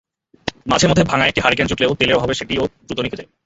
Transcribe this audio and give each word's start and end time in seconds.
মাঝেমধ্যে 0.65 1.03
ভাঙা 1.03 1.25
একটি 1.27 1.39
হারিকেন 1.41 1.67
জুটলেও 1.69 1.97
তেলের 1.99 2.17
অভাবে 2.17 2.33
সেটিও 2.39 2.63
দ্রুত 2.85 2.99
নিভে 3.01 3.19
যায়। 3.19 3.29